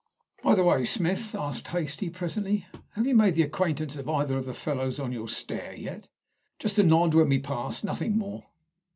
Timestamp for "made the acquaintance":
3.13-3.95